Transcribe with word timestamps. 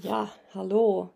Ja, 0.00 0.28
hallo. 0.48 1.12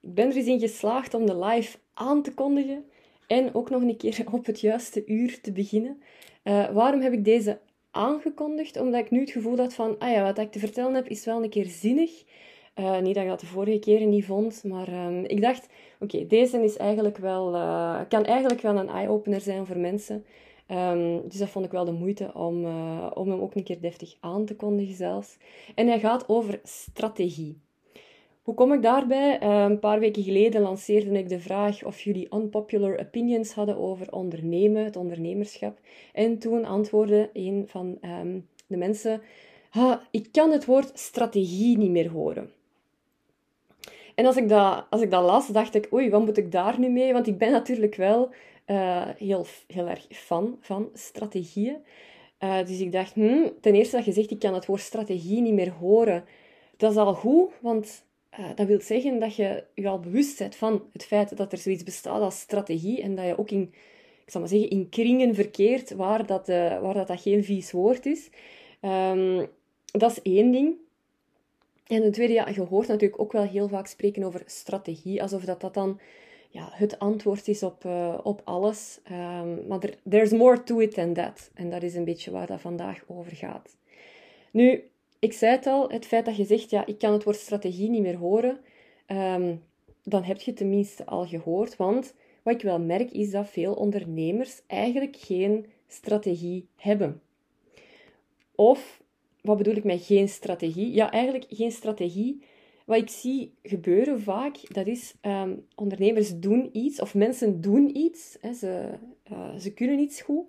Ik 0.00 0.14
ben 0.14 0.28
er 0.28 0.36
eens 0.36 0.46
in 0.46 0.60
geslaagd 0.60 1.14
om 1.14 1.26
de 1.26 1.38
live 1.38 1.78
aan 1.94 2.22
te 2.22 2.34
kondigen 2.34 2.84
en 3.26 3.54
ook 3.54 3.70
nog 3.70 3.82
een 3.82 3.96
keer 3.96 4.24
op 4.32 4.46
het 4.46 4.60
juiste 4.60 5.06
uur 5.06 5.40
te 5.40 5.52
beginnen. 5.52 6.02
Uh, 6.44 6.70
waarom 6.70 7.00
heb 7.00 7.12
ik 7.12 7.24
deze 7.24 7.58
aangekondigd? 7.90 8.80
Omdat 8.80 9.00
ik 9.00 9.10
nu 9.10 9.20
het 9.20 9.30
gevoel 9.30 9.56
had 9.56 9.74
van, 9.74 9.98
ah 9.98 10.10
ja, 10.10 10.22
wat 10.22 10.38
ik 10.38 10.52
te 10.52 10.58
vertellen 10.58 10.94
heb 10.94 11.08
is 11.08 11.24
wel 11.24 11.42
een 11.42 11.50
keer 11.50 11.66
zinnig. 11.66 12.24
Uh, 12.76 12.98
niet 12.98 13.14
dat 13.14 13.22
ik 13.22 13.28
dat 13.28 13.40
de 13.40 13.46
vorige 13.46 13.78
keren 13.78 14.08
niet 14.08 14.24
vond, 14.24 14.64
maar 14.64 15.06
um, 15.06 15.24
ik 15.24 15.40
dacht, 15.40 15.68
oké, 16.00 16.26
deze 16.26 16.62
is 16.62 16.76
eigenlijk 16.76 17.18
wel, 17.18 17.54
uh, 17.54 18.00
kan 18.08 18.24
eigenlijk 18.24 18.60
wel 18.60 18.76
een 18.76 18.88
eye-opener 18.88 19.40
zijn 19.40 19.66
voor 19.66 19.78
mensen. 19.78 20.24
Um, 20.70 21.28
dus 21.28 21.38
dat 21.38 21.48
vond 21.48 21.64
ik 21.64 21.70
wel 21.70 21.84
de 21.84 21.92
moeite 21.92 22.34
om, 22.34 22.64
om 23.10 23.30
hem 23.30 23.40
ook 23.40 23.54
een 23.54 23.64
keer 23.64 23.80
deftig 23.80 24.16
aan 24.20 24.44
te 24.44 24.56
kondigen 24.56 24.94
zelfs. 24.94 25.36
En 25.74 25.86
hij 25.86 26.00
gaat 26.00 26.28
over 26.28 26.60
strategie. 26.62 27.63
Hoe 28.44 28.54
kom 28.54 28.72
ik 28.72 28.82
daarbij? 28.82 29.42
Uh, 29.42 29.62
een 29.62 29.78
paar 29.78 30.00
weken 30.00 30.22
geleden 30.22 30.60
lanceerde 30.60 31.18
ik 31.18 31.28
de 31.28 31.40
vraag 31.40 31.84
of 31.84 32.00
jullie 32.00 32.34
unpopular 32.34 32.98
opinions 32.98 33.52
hadden 33.52 33.76
over 33.76 34.12
ondernemen, 34.12 34.84
het 34.84 34.96
ondernemerschap. 34.96 35.78
En 36.12 36.38
toen 36.38 36.64
antwoordde 36.64 37.30
een 37.32 37.64
van 37.66 37.98
um, 38.02 38.48
de 38.66 38.76
mensen: 38.76 39.22
Ik 40.10 40.28
kan 40.32 40.50
het 40.50 40.64
woord 40.64 40.98
strategie 40.98 41.78
niet 41.78 41.90
meer 41.90 42.10
horen. 42.10 42.50
En 44.14 44.26
als 44.26 44.36
ik, 44.36 44.48
dat, 44.48 44.86
als 44.90 45.00
ik 45.00 45.10
dat 45.10 45.24
las, 45.24 45.48
dacht 45.48 45.74
ik: 45.74 45.92
Oei, 45.92 46.10
wat 46.10 46.24
moet 46.24 46.38
ik 46.38 46.52
daar 46.52 46.78
nu 46.78 46.88
mee? 46.88 47.12
Want 47.12 47.26
ik 47.26 47.38
ben 47.38 47.52
natuurlijk 47.52 47.94
wel 47.94 48.30
uh, 48.66 49.08
heel, 49.16 49.46
heel 49.66 49.88
erg 49.88 50.06
fan 50.10 50.56
van 50.60 50.90
strategieën. 50.94 51.76
Uh, 52.40 52.58
dus 52.58 52.80
ik 52.80 52.92
dacht: 52.92 53.14
hmm, 53.14 53.52
Ten 53.60 53.74
eerste 53.74 53.96
dat 53.96 54.04
je 54.04 54.12
zegt: 54.12 54.30
Ik 54.30 54.38
kan 54.38 54.54
het 54.54 54.66
woord 54.66 54.80
strategie 54.80 55.40
niet 55.40 55.54
meer 55.54 55.72
horen. 55.72 56.24
Dat 56.76 56.90
is 56.90 56.96
al 56.96 57.14
goed, 57.14 57.50
want 57.60 58.04
uh, 58.38 58.46
dat 58.54 58.66
wil 58.66 58.80
zeggen 58.80 59.18
dat 59.18 59.36
je 59.36 59.64
je 59.74 59.88
al 59.88 60.00
bewust 60.00 60.38
bent 60.38 60.56
van 60.56 60.82
het 60.92 61.04
feit 61.04 61.36
dat 61.36 61.52
er 61.52 61.58
zoiets 61.58 61.82
bestaat 61.82 62.20
als 62.20 62.40
strategie 62.40 63.02
en 63.02 63.14
dat 63.14 63.26
je 63.26 63.38
ook 63.38 63.50
in, 63.50 63.72
ik 64.24 64.30
zal 64.30 64.40
maar 64.40 64.50
zeggen, 64.50 64.70
in 64.70 64.88
kringen 64.88 65.34
verkeert 65.34 65.90
waar 65.90 66.26
dat, 66.26 66.48
uh, 66.48 66.80
waar 66.80 66.94
dat, 66.94 67.06
dat 67.06 67.20
geen 67.20 67.44
vies 67.44 67.70
woord 67.70 68.06
is. 68.06 68.30
Um, 68.82 69.46
dat 69.92 70.10
is 70.10 70.22
één 70.22 70.50
ding. 70.50 70.74
En 71.86 72.00
ten 72.00 72.12
tweede, 72.12 72.32
ja, 72.32 72.48
je 72.48 72.60
hoort 72.60 72.88
natuurlijk 72.88 73.20
ook 73.20 73.32
wel 73.32 73.46
heel 73.46 73.68
vaak 73.68 73.86
spreken 73.86 74.22
over 74.22 74.42
strategie, 74.46 75.22
alsof 75.22 75.44
dat, 75.44 75.60
dat 75.60 75.74
dan 75.74 76.00
ja, 76.50 76.68
het 76.72 76.98
antwoord 76.98 77.48
is 77.48 77.62
op, 77.62 77.84
uh, 77.84 78.18
op 78.22 78.40
alles. 78.44 79.00
Um, 79.10 79.66
maar 79.66 79.82
er, 79.82 79.94
there's 80.08 80.30
more 80.30 80.62
to 80.62 80.78
it 80.78 80.94
than 80.94 81.12
that. 81.12 81.50
En 81.54 81.70
dat 81.70 81.82
is 81.82 81.94
een 81.94 82.04
beetje 82.04 82.30
waar 82.30 82.46
dat 82.46 82.60
vandaag 82.60 83.04
over 83.06 83.36
gaat. 83.36 83.76
Nu, 84.50 84.84
ik 85.24 85.32
zei 85.32 85.52
het 85.52 85.66
al, 85.66 85.88
het 85.88 86.06
feit 86.06 86.24
dat 86.24 86.36
je 86.36 86.44
zegt, 86.44 86.70
ja, 86.70 86.86
ik 86.86 86.98
kan 86.98 87.12
het 87.12 87.24
woord 87.24 87.36
strategie 87.36 87.88
niet 87.88 88.02
meer 88.02 88.16
horen, 88.16 88.58
um, 89.06 89.62
dan 90.02 90.22
heb 90.22 90.40
je 90.40 90.50
het 90.50 90.56
tenminste 90.56 91.06
al 91.06 91.26
gehoord. 91.26 91.76
Want 91.76 92.14
wat 92.42 92.54
ik 92.54 92.62
wel 92.62 92.80
merk, 92.80 93.10
is 93.10 93.30
dat 93.30 93.48
veel 93.48 93.74
ondernemers 93.74 94.60
eigenlijk 94.66 95.16
geen 95.16 95.66
strategie 95.86 96.68
hebben. 96.76 97.20
Of, 98.54 99.02
wat 99.40 99.56
bedoel 99.56 99.74
ik 99.74 99.84
met 99.84 100.04
geen 100.04 100.28
strategie? 100.28 100.92
Ja, 100.92 101.10
eigenlijk 101.10 101.46
geen 101.48 101.72
strategie. 101.72 102.42
Wat 102.86 102.96
ik 102.96 103.10
zie 103.10 103.54
gebeuren 103.62 104.20
vaak, 104.20 104.74
dat 104.74 104.86
is 104.86 105.14
um, 105.22 105.66
ondernemers 105.74 106.38
doen 106.38 106.68
iets, 106.72 107.00
of 107.00 107.14
mensen 107.14 107.60
doen 107.60 107.96
iets, 107.96 108.36
hè, 108.40 108.52
ze, 108.52 108.90
uh, 109.32 109.56
ze 109.56 109.72
kunnen 109.72 109.98
iets 109.98 110.22
goed, 110.22 110.46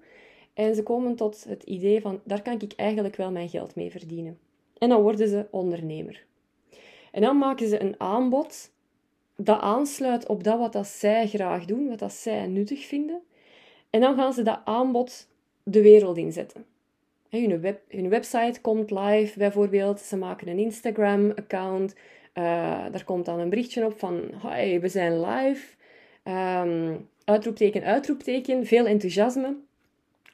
en 0.53 0.76
ze 0.76 0.84
komen 0.84 1.16
tot 1.16 1.44
het 1.44 1.64
idee 1.64 2.02
van, 2.02 2.22
daar 2.23 2.42
kan 2.42 2.62
ik 2.62 2.73
eigenlijk 2.76 3.16
wel 3.16 3.31
mijn 3.31 3.50
geld 3.50 3.76
mee 3.76 3.92
verdienen. 3.92 4.38
En 4.78 4.90
dan 4.90 5.02
worden 5.02 5.28
ze 5.28 5.45
ondernemer. 5.50 6.23
En 7.12 7.22
dan 7.22 7.38
maken 7.38 7.68
ze 7.68 7.81
een 7.81 7.95
aanbod 7.98 8.72
dat 9.36 9.59
aansluit 9.59 10.28
op 10.28 10.44
dat 10.44 10.59
wat 10.59 10.73
dat 10.73 10.88
zij 10.88 11.28
graag 11.28 11.66
doen, 11.66 11.88
wat 11.88 12.00
dat 12.00 12.14
zij 12.14 12.48
nuttig 12.48 12.86
vinden. 12.86 13.22
En 13.90 14.02
dan 14.02 14.16
gaan 14.16 14.34
ze 14.34 14.41
dat 14.41 14.59
aanbod 14.63 15.28
de 15.63 15.81
wereld 15.81 16.18
inzetten. 16.18 16.66
Hun, 17.30 17.62
web, 17.62 17.81
hun 17.90 18.09
website 18.09 18.62
komt 18.62 18.91
live 18.91 19.38
bijvoorbeeld. 19.38 20.00
Ze 20.00 20.18
maken 20.18 20.47
een 20.47 20.59
Instagram-account. 20.59 21.94
Uh, 21.94 22.44
daar 22.92 23.03
komt 23.03 23.25
dan 23.25 23.40
een 23.40 23.50
berichtje 23.50 23.86
op 23.86 24.00
van: 24.00 24.22
we 24.81 24.88
zijn 24.88 25.22
live. 25.22 25.75
Um, 26.24 27.09
uitroepteken, 27.24 27.84
uitroepteken. 27.84 28.66
Veel 28.66 28.86
enthousiasme. 28.86 29.56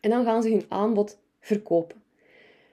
En 0.02 0.10
dan 0.10 0.26
gaan 0.26 0.44
ze 0.44 0.50
hun 0.50 0.66
aanbod 0.68 1.20
verkopen. 1.40 2.02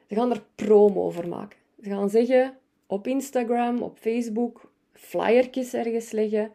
Ze 0.09 0.15
gaan 0.15 0.31
er 0.31 0.43
promo 0.55 1.05
over 1.05 1.29
maken. 1.29 1.58
Ze 1.83 1.89
gaan 1.89 2.11
zeggen 2.11 2.56
op 2.87 3.06
Instagram, 3.06 3.83
op 3.83 3.99
Facebook, 3.99 4.72
flyertjes 4.93 5.75
ergens 5.75 6.11
leggen. 6.11 6.50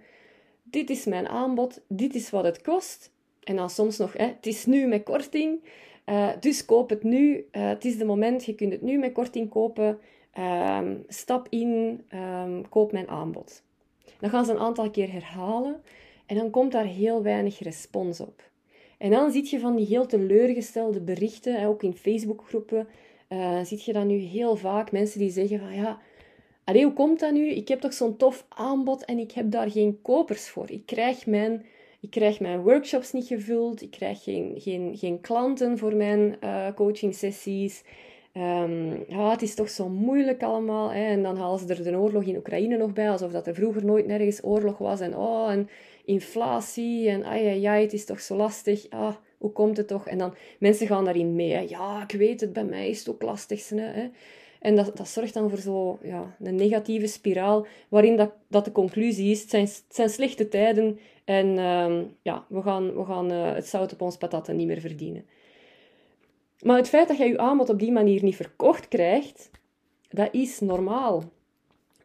Dit 0.63 0.89
is 0.89 1.05
mijn 1.05 1.27
aanbod, 1.27 1.81
dit 1.87 2.15
is 2.15 2.29
wat 2.29 2.43
het 2.43 2.61
kost. 2.61 3.11
En 3.43 3.55
dan 3.55 3.69
soms 3.69 3.97
nog, 3.97 4.13
hè, 4.13 4.25
het 4.25 4.45
is 4.45 4.65
nu 4.65 4.87
met 4.87 5.03
korting, 5.03 5.59
uh, 6.05 6.29
dus 6.39 6.65
koop 6.65 6.89
het 6.89 7.03
nu. 7.03 7.35
Uh, 7.51 7.67
het 7.67 7.85
is 7.85 7.97
de 7.97 8.05
moment, 8.05 8.45
je 8.45 8.55
kunt 8.55 8.71
het 8.71 8.81
nu 8.81 8.97
met 8.97 9.11
korting 9.11 9.49
kopen. 9.49 9.99
Uh, 10.37 10.79
stap 11.07 11.47
in, 11.49 12.01
um, 12.13 12.69
koop 12.69 12.91
mijn 12.91 13.07
aanbod. 13.07 13.63
Dan 14.19 14.29
gaan 14.29 14.45
ze 14.45 14.51
een 14.51 14.59
aantal 14.59 14.91
keer 14.91 15.11
herhalen 15.11 15.81
en 16.25 16.35
dan 16.35 16.49
komt 16.49 16.71
daar 16.71 16.85
heel 16.85 17.23
weinig 17.23 17.59
respons 17.59 18.19
op. 18.19 18.51
En 18.97 19.11
dan 19.11 19.31
zie 19.31 19.49
je 19.49 19.59
van 19.59 19.75
die 19.75 19.85
heel 19.85 20.05
teleurgestelde 20.05 21.01
berichten, 21.01 21.65
ook 21.65 21.83
in 21.83 21.93
Facebookgroepen, 21.93 22.87
uh, 23.33 23.63
ziet 23.63 23.83
je 23.83 23.93
dat 23.93 24.05
nu 24.05 24.17
heel 24.17 24.55
vaak. 24.55 24.91
Mensen 24.91 25.19
die 25.19 25.31
zeggen 25.31 25.59
van 25.59 25.75
ja, 25.75 25.99
allee, 26.63 26.83
hoe 26.83 26.93
komt 26.93 27.19
dat 27.19 27.33
nu? 27.33 27.49
Ik 27.49 27.67
heb 27.67 27.79
toch 27.79 27.93
zo'n 27.93 28.17
tof 28.17 28.45
aanbod 28.49 29.05
en 29.05 29.19
ik 29.19 29.31
heb 29.31 29.51
daar 29.51 29.71
geen 29.71 30.01
kopers 30.01 30.49
voor. 30.49 30.71
Ik 30.71 30.85
krijg 30.85 31.25
mijn, 31.25 31.65
ik 31.99 32.09
krijg 32.09 32.39
mijn 32.39 32.61
workshops 32.61 33.11
niet 33.11 33.27
gevuld. 33.27 33.81
Ik 33.81 33.91
krijg 33.91 34.23
geen, 34.23 34.53
geen, 34.57 34.97
geen 34.97 35.21
klanten 35.21 35.77
voor 35.77 35.95
mijn 35.95 36.35
uh, 36.43 36.67
coaching 36.75 37.15
sessies. 37.15 37.83
Um, 38.37 39.03
ja, 39.07 39.29
het 39.29 39.41
is 39.41 39.55
toch 39.55 39.69
zo 39.69 39.89
moeilijk 39.89 40.43
allemaal. 40.43 40.91
Hè? 40.91 41.05
En 41.05 41.23
dan 41.23 41.37
halen 41.37 41.59
ze 41.59 41.73
er 41.73 41.83
de 41.83 41.97
oorlog 41.97 42.23
in 42.23 42.35
Oekraïne 42.35 42.77
nog 42.77 42.93
bij, 42.93 43.09
alsof 43.09 43.31
dat 43.31 43.47
er 43.47 43.55
vroeger 43.55 43.85
nooit 43.85 44.07
nergens 44.07 44.43
oorlog 44.43 44.77
was. 44.77 44.99
En 44.99 45.17
oh, 45.17 45.51
en 45.51 45.69
inflatie 46.05 47.09
en 47.09 47.23
ai, 47.23 47.47
ai, 47.47 47.65
ai, 47.65 47.83
het 47.83 47.93
is 47.93 48.05
toch 48.05 48.21
zo 48.21 48.35
lastig. 48.35 48.89
Ah, 48.89 49.15
hoe 49.43 49.51
komt 49.51 49.77
het 49.77 49.87
toch? 49.87 50.07
En 50.07 50.17
dan, 50.17 50.33
mensen 50.59 50.87
gaan 50.87 51.05
daarin 51.05 51.35
mee. 51.35 51.69
Ja, 51.69 52.03
ik 52.03 52.11
weet 52.11 52.41
het, 52.41 52.53
bij 52.53 52.63
mij 52.63 52.89
is 52.89 52.99
het 52.99 53.09
ook 53.09 53.21
lastig. 53.21 53.69
Hè. 53.69 54.09
En 54.59 54.75
dat, 54.75 54.97
dat 54.97 55.07
zorgt 55.07 55.33
dan 55.33 55.49
voor 55.49 55.59
zo, 55.59 55.99
ja, 56.03 56.35
een 56.39 56.55
negatieve 56.55 57.07
spiraal, 57.07 57.65
waarin 57.89 58.15
dat, 58.15 58.31
dat 58.47 58.65
de 58.65 58.71
conclusie 58.71 59.31
is, 59.31 59.41
het 59.41 59.49
zijn, 59.49 59.63
het 59.65 59.83
zijn 59.89 60.09
slechte 60.09 60.47
tijden 60.47 60.99
en 61.25 61.47
uh, 61.47 62.01
ja, 62.21 62.45
we 62.49 62.61
gaan, 62.61 62.95
we 62.95 63.05
gaan 63.05 63.31
uh, 63.31 63.53
het 63.53 63.67
zout 63.67 63.93
op 63.93 64.01
ons 64.01 64.17
patatten 64.17 64.55
niet 64.55 64.67
meer 64.67 64.79
verdienen. 64.79 65.25
Maar 66.61 66.77
het 66.77 66.89
feit 66.89 67.07
dat 67.07 67.17
je 67.17 67.25
je 67.25 67.37
aanbod 67.37 67.69
op 67.69 67.79
die 67.79 67.91
manier 67.91 68.23
niet 68.23 68.35
verkocht 68.35 68.87
krijgt, 68.87 69.49
dat 70.09 70.29
is 70.31 70.59
normaal. 70.59 71.23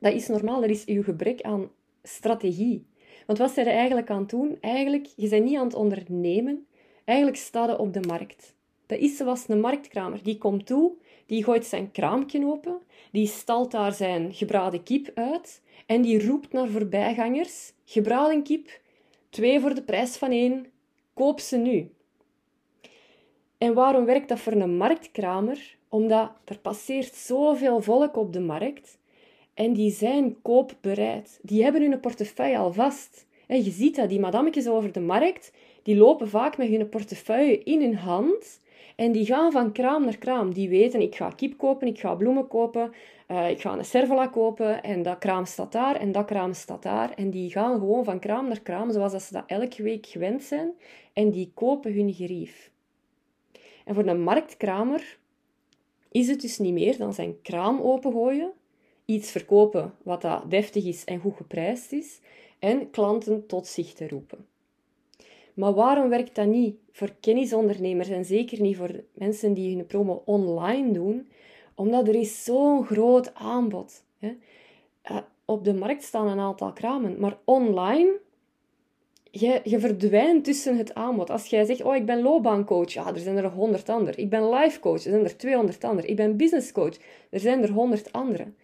Dat 0.00 0.12
is 0.12 0.28
normaal, 0.28 0.62
er 0.62 0.70
is 0.70 0.82
je 0.84 1.03
gebrek 1.03 1.41
aan 1.43 1.70
strategie. 2.03 2.87
Want 3.26 3.38
wat 3.38 3.50
zijn 3.50 3.66
er 3.66 3.72
eigenlijk 3.72 4.10
aan 4.10 4.20
het 4.20 4.31
doen? 4.31 4.59
Eigenlijk, 4.60 5.06
je 5.16 5.28
bent 5.28 5.44
niet 5.44 5.56
aan 5.56 5.66
het 5.66 5.75
ondernemen, 5.75 6.66
Eigenlijk 7.08 7.38
staat 7.38 7.69
hij 7.69 7.78
op 7.78 7.92
de 7.92 8.00
markt. 8.00 8.54
Dat 8.86 8.98
is 8.98 9.16
zoals 9.16 9.48
een 9.48 9.60
marktkramer. 9.60 10.22
Die 10.22 10.38
komt 10.38 10.66
toe, 10.66 10.92
die 11.26 11.44
gooit 11.44 11.66
zijn 11.66 11.91
kraampje 11.91 12.46
open, 12.46 12.78
die 13.12 13.26
stalt 13.26 13.70
daar 13.70 13.92
zijn 13.92 14.34
gebraden 14.34 14.82
kip 14.82 15.10
uit 15.14 15.62
en 15.86 16.02
die 16.02 16.26
roept 16.26 16.52
naar 16.52 16.69
voorbijgangers: 16.69 17.72
gebraden 17.84 18.42
kip, 18.42 18.80
twee 19.30 19.60
voor 19.60 19.74
de 19.74 19.82
prijs 19.82 20.16
van 20.16 20.30
één, 20.30 20.66
koop 21.14 21.41
ze 21.41 21.56
nu. 21.56 21.91
En 23.58 23.75
waarom 23.75 24.04
werkt 24.04 24.28
dat 24.28 24.40
voor 24.40 24.52
een 24.52 24.76
marktkramer? 24.76 25.76
Omdat 25.88 26.30
er 26.44 26.58
passeert 26.58 27.14
zoveel 27.14 27.82
volk 27.82 28.16
op 28.16 28.32
de 28.32 28.40
markt 28.40 28.98
en 29.54 29.72
die 29.72 29.90
zijn 29.90 30.42
koopbereid. 30.42 31.38
Die 31.43 31.62
hebben 31.62 31.82
hun 31.82 32.00
portefeuille 32.00 32.58
al 32.58 32.72
vast. 32.72 33.26
En 33.46 33.64
je 33.64 33.70
ziet 33.70 33.96
dat, 33.96 34.08
die 34.08 34.20
madammetjes 34.20 34.69
over 34.69 34.93
de 34.93 35.00
markt, 35.00 35.52
die 35.82 35.96
lopen 35.96 36.28
vaak 36.28 36.56
met 36.56 36.69
hun 36.69 36.88
portefeuille 36.88 37.62
in 37.62 37.80
hun 37.80 37.96
hand 37.96 38.60
en 38.98 39.12
die 39.12 39.26
gaan 39.26 39.52
van 39.52 39.72
kraam 39.72 40.04
naar 40.04 40.19
kraam. 40.19 40.52
Die 40.52 40.69
weten, 40.69 41.00
ik 41.00 41.14
ga 41.14 41.30
kip 41.30 41.58
kopen, 41.58 41.86
ik 41.86 42.00
ga 42.00 42.14
bloemen 42.14 42.46
kopen, 42.46 42.92
uh, 43.28 43.50
ik 43.50 43.60
ga 43.60 43.78
een 43.78 43.84
servola 43.84 44.26
kopen 44.26 44.82
en 44.82 45.02
dat 45.02 45.19
kraam 45.19 45.44
staat 45.44 45.72
daar 45.72 45.96
en 45.96 46.12
dat 46.12 46.25
kraam 46.25 46.52
staat 46.52 46.82
daar. 46.82 47.10
En 47.14 47.30
die 47.30 47.50
gaan 47.50 47.78
gewoon 47.78 48.04
van 48.04 48.19
kraam 48.19 48.48
naar 48.48 48.60
kraam, 48.60 48.92
zoals 48.92 49.12
dat 49.12 49.22
ze 49.22 49.32
dat 49.32 49.44
elke 49.46 49.82
week 49.82 50.06
gewend 50.06 50.42
zijn. 50.42 50.72
En 51.12 51.30
die 51.30 51.50
kopen 51.54 51.94
hun 51.94 52.14
gerief. 52.14 52.70
En 53.84 53.94
voor 53.94 54.06
een 54.06 54.22
marktkramer 54.22 55.19
is 56.10 56.28
het 56.28 56.40
dus 56.40 56.58
niet 56.58 56.72
meer 56.72 56.96
dan 56.96 57.14
zijn 57.14 57.42
kraam 57.42 57.81
opengooien, 57.81 58.52
iets 59.04 59.31
verkopen 59.31 59.94
wat 60.02 60.22
dat 60.22 60.50
deftig 60.50 60.84
is 60.84 61.04
en 61.04 61.20
goed 61.20 61.36
geprijsd 61.36 61.92
is, 61.92 62.20
en 62.58 62.90
klanten 62.90 63.46
tot 63.46 63.66
zich 63.66 63.92
te 63.92 64.08
roepen. 64.08 64.47
Maar 65.58 65.75
waarom 65.75 66.08
werkt 66.08 66.34
dat 66.34 66.46
niet 66.46 66.76
voor 66.93 67.14
kennisondernemers 67.20 68.08
en 68.08 68.25
zeker 68.25 68.60
niet 68.60 68.76
voor 68.76 69.05
mensen 69.12 69.55
die 69.55 69.76
hun 69.76 69.87
promo 69.87 70.22
online 70.25 70.93
doen? 70.93 71.28
Omdat 71.75 72.08
er 72.08 72.14
is 72.14 72.44
zo'n 72.44 72.84
groot 72.84 73.34
aanbod. 73.34 74.05
Hè? 74.19 74.37
Uh, 75.10 75.16
op 75.44 75.64
de 75.64 75.75
markt 75.75 76.02
staan 76.02 76.26
een 76.26 76.38
aantal 76.38 76.72
kramen, 76.72 77.20
maar 77.20 77.38
online 77.44 78.20
je, 79.31 79.60
je 79.64 79.81
verdwijnt 79.81 80.44
tussen 80.44 80.76
het 80.76 80.94
aanbod. 80.94 81.31
Als 81.31 81.46
jij 81.46 81.64
zegt, 81.64 81.82
oh, 81.82 81.96
ik 81.96 82.06
ben 82.06 82.22
loopbaancoach, 82.22 82.93
ja, 82.93 83.14
er 83.14 83.20
zijn 83.20 83.37
er 83.37 83.50
honderd 83.50 83.88
anderen. 83.88 84.20
Ik 84.20 84.31
ben 84.31 84.50
life 84.50 84.81
coach, 84.81 85.05
er 85.05 85.10
zijn 85.10 85.25
er 85.25 85.37
200 85.37 85.84
anderen. 85.84 86.10
Ik 86.10 86.16
ben 86.16 86.37
business 86.37 86.72
coach, 86.72 86.96
er 87.31 87.40
zijn 87.40 87.62
er 87.62 87.70
honderd 87.70 88.12
anderen. 88.12 88.56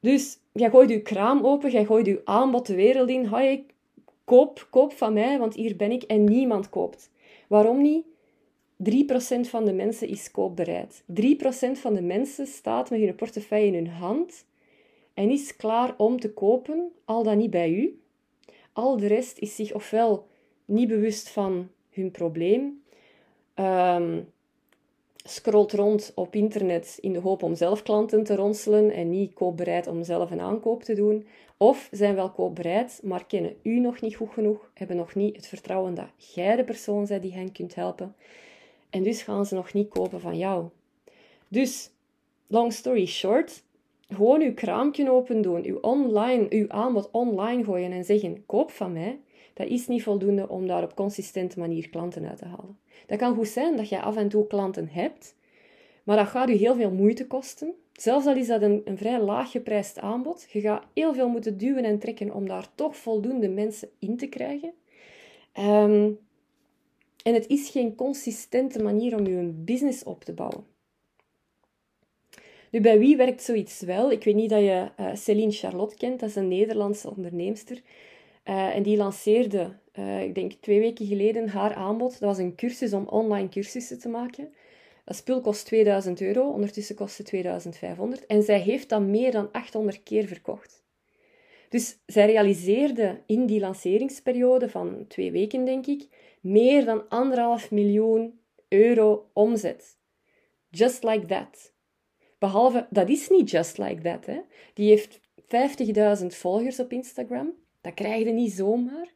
Dus 0.00 0.38
jij 0.52 0.70
gooit 0.70 0.90
je 0.90 1.02
kraam 1.02 1.44
open, 1.44 1.70
jij 1.70 1.84
gooit 1.84 2.06
je 2.06 2.20
aanbod 2.24 2.66
de 2.66 2.74
wereld 2.74 3.08
in. 3.08 3.26
Hoi, 3.26 3.66
koop, 4.24 4.66
koop 4.70 4.92
van 4.92 5.12
mij, 5.12 5.38
want 5.38 5.54
hier 5.54 5.76
ben 5.76 5.90
ik 5.90 6.02
en 6.02 6.24
niemand 6.24 6.68
koopt. 6.68 7.10
Waarom 7.48 7.82
niet? 7.82 8.06
3% 8.76 9.40
van 9.40 9.64
de 9.64 9.72
mensen 9.72 10.08
is 10.08 10.30
koopbereid. 10.30 11.04
3% 11.06 11.06
van 11.72 11.94
de 11.94 12.02
mensen 12.02 12.46
staat 12.46 12.90
met 12.90 13.00
hun 13.00 13.14
portefeuille 13.14 13.66
in 13.66 13.74
hun 13.74 13.88
hand 13.88 14.46
en 15.14 15.30
is 15.30 15.56
klaar 15.56 15.94
om 15.96 16.20
te 16.20 16.32
kopen, 16.32 16.92
al 17.04 17.22
dan 17.22 17.38
niet 17.38 17.50
bij 17.50 17.70
u, 17.70 18.00
al 18.72 18.96
de 18.96 19.06
rest 19.06 19.38
is 19.38 19.54
zich 19.54 19.72
ofwel 19.72 20.26
niet 20.64 20.88
bewust 20.88 21.28
van 21.28 21.68
hun 21.90 22.10
probleem, 22.10 22.82
um, 23.54 24.32
scrolt 25.28 25.72
rond 25.72 26.12
op 26.14 26.34
internet 26.34 26.98
in 27.00 27.12
de 27.12 27.18
hoop 27.18 27.42
om 27.42 27.54
zelf 27.54 27.82
klanten 27.82 28.24
te 28.24 28.34
ronselen 28.34 28.90
en 28.90 29.10
niet 29.10 29.34
koopbereid 29.34 29.86
om 29.86 30.04
zelf 30.04 30.30
een 30.30 30.40
aankoop 30.40 30.82
te 30.82 30.94
doen, 30.94 31.26
of 31.56 31.88
zijn 31.90 32.14
wel 32.14 32.30
koopbereid, 32.30 33.00
maar 33.02 33.26
kennen 33.26 33.56
u 33.62 33.78
nog 33.78 34.00
niet 34.00 34.16
goed 34.16 34.30
genoeg, 34.32 34.70
hebben 34.74 34.96
nog 34.96 35.14
niet 35.14 35.36
het 35.36 35.46
vertrouwen 35.46 35.94
dat 35.94 36.34
jij 36.34 36.56
de 36.56 36.64
persoon 36.64 37.06
bent 37.06 37.22
die 37.22 37.32
hen 37.32 37.52
kunt 37.52 37.74
helpen, 37.74 38.14
en 38.90 39.02
dus 39.02 39.22
gaan 39.22 39.46
ze 39.46 39.54
nog 39.54 39.72
niet 39.72 39.88
kopen 39.88 40.20
van 40.20 40.38
jou. 40.38 40.68
Dus, 41.48 41.90
long 42.46 42.72
story 42.72 43.06
short, 43.06 43.62
gewoon 44.08 44.40
uw 44.40 44.54
kraampje 44.54 45.10
open 45.10 45.42
doen, 45.42 45.64
uw, 45.64 45.78
online, 45.80 46.46
uw 46.48 46.68
aanbod 46.68 47.08
online 47.10 47.64
gooien 47.64 47.92
en 47.92 48.04
zeggen: 48.04 48.46
koop 48.46 48.70
van 48.70 48.92
mij, 48.92 49.20
dat 49.54 49.66
is 49.66 49.86
niet 49.86 50.02
voldoende 50.02 50.48
om 50.48 50.66
daar 50.66 50.82
op 50.82 50.94
consistente 50.94 51.58
manier 51.58 51.88
klanten 51.88 52.28
uit 52.28 52.38
te 52.38 52.44
halen. 52.44 52.78
Dat 53.06 53.18
kan 53.18 53.34
goed 53.34 53.48
zijn 53.48 53.76
dat 53.76 53.88
je 53.88 54.00
af 54.00 54.16
en 54.16 54.28
toe 54.28 54.46
klanten 54.46 54.88
hebt, 54.88 55.36
maar 56.04 56.16
dat 56.16 56.26
gaat 56.26 56.48
u 56.48 56.52
heel 56.52 56.74
veel 56.74 56.90
moeite 56.90 57.26
kosten. 57.26 57.74
Zelfs 57.92 58.26
al 58.26 58.36
is 58.36 58.46
dat 58.46 58.62
een, 58.62 58.82
een 58.84 58.98
vrij 58.98 59.20
laag 59.20 59.50
geprijsd 59.50 59.98
aanbod, 59.98 60.46
je 60.50 60.60
gaat 60.60 60.84
heel 60.94 61.14
veel 61.14 61.28
moeten 61.28 61.58
duwen 61.58 61.84
en 61.84 61.98
trekken 61.98 62.34
om 62.34 62.48
daar 62.48 62.68
toch 62.74 62.96
voldoende 62.96 63.48
mensen 63.48 63.88
in 63.98 64.16
te 64.16 64.26
krijgen. 64.26 64.72
Ehm, 65.52 66.10
en 67.22 67.34
het 67.34 67.46
is 67.46 67.68
geen 67.68 67.94
consistente 67.94 68.82
manier 68.82 69.18
om 69.18 69.26
je 69.26 69.52
business 69.64 70.04
op 70.04 70.24
te 70.24 70.32
bouwen. 70.32 70.64
Nu, 72.70 72.80
bij 72.80 72.98
wie 72.98 73.16
werkt 73.16 73.42
zoiets 73.42 73.80
wel? 73.80 74.10
Ik 74.10 74.24
weet 74.24 74.34
niet 74.34 74.50
dat 74.50 74.60
je 74.60 74.90
uh, 75.00 75.14
Céline 75.14 75.52
Charlotte 75.52 75.96
kent, 75.96 76.20
dat 76.20 76.28
is 76.28 76.34
een 76.34 76.48
Nederlandse 76.48 77.10
onderneemster. 77.10 77.82
Uh, 78.44 78.76
en 78.76 78.82
die 78.82 78.96
lanceerde, 78.96 79.76
uh, 79.94 80.22
ik 80.22 80.34
denk 80.34 80.52
twee 80.52 80.80
weken 80.80 81.06
geleden, 81.06 81.48
haar 81.48 81.74
aanbod. 81.74 82.10
Dat 82.10 82.28
was 82.28 82.38
een 82.38 82.54
cursus 82.54 82.92
om 82.92 83.06
online 83.06 83.48
cursussen 83.48 83.98
te 83.98 84.08
maken. 84.08 84.54
Dat 85.04 85.16
spul 85.16 85.40
kost 85.40 85.66
2000 85.66 86.20
euro, 86.20 86.50
ondertussen 86.50 86.94
kost 86.94 87.18
het 87.18 87.26
2500. 87.26 88.26
En 88.26 88.42
zij 88.42 88.60
heeft 88.60 88.88
dat 88.88 89.02
meer 89.02 89.30
dan 89.32 89.52
800 89.52 90.02
keer 90.02 90.26
verkocht. 90.26 90.84
Dus 91.68 91.98
zij 92.06 92.26
realiseerde 92.26 93.20
in 93.26 93.46
die 93.46 93.60
lanceringsperiode 93.60 94.68
van 94.68 95.04
twee 95.08 95.32
weken, 95.32 95.64
denk 95.64 95.86
ik, 95.86 96.08
meer 96.40 96.84
dan 96.84 97.08
anderhalf 97.08 97.70
miljoen 97.70 98.40
euro 98.68 99.30
omzet. 99.32 99.96
Just 100.70 101.04
like 101.04 101.26
that. 101.26 101.72
Behalve, 102.38 102.86
dat 102.90 103.08
is 103.08 103.28
niet 103.28 103.50
just 103.50 103.78
like 103.78 104.02
that. 104.02 104.26
Hè. 104.26 104.40
Die 104.74 104.88
heeft 104.88 105.20
50.000 106.20 106.26
volgers 106.26 106.80
op 106.80 106.92
Instagram. 106.92 107.52
Dat 107.84 107.94
krijg 107.94 108.24
je 108.24 108.32
niet 108.32 108.52
zomaar. 108.52 109.12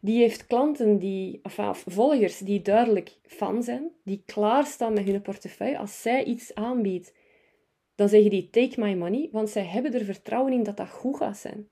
Die 0.00 0.18
heeft 0.18 0.46
klanten, 0.46 0.98
die, 0.98 1.40
of, 1.42 1.84
volgers, 1.86 2.38
die 2.38 2.62
duidelijk 2.62 3.16
fan 3.22 3.62
zijn, 3.62 3.90
die 4.02 4.22
klaarstaan 4.26 4.92
met 4.92 5.04
hun 5.04 5.22
portefeuille. 5.22 5.78
Als 5.78 6.02
zij 6.02 6.24
iets 6.24 6.54
aanbiedt, 6.54 7.12
dan 7.94 8.08
zeggen 8.08 8.30
die 8.30 8.50
take 8.50 8.80
my 8.80 8.94
money, 8.94 9.28
want 9.32 9.50
zij 9.50 9.64
hebben 9.64 9.94
er 9.94 10.04
vertrouwen 10.04 10.52
in 10.52 10.62
dat 10.62 10.76
dat 10.76 10.88
goed 10.88 11.16
gaat 11.16 11.36
zijn. 11.36 11.68